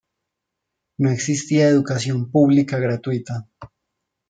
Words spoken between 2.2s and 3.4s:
pública gratuita.